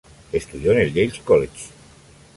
Estudió 0.31 0.71
en 0.71 0.79
el 0.79 0.91
Yale 0.95 1.21
College. 1.23 1.67